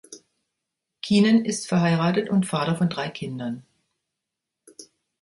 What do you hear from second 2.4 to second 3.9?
Vater von drei Kindern.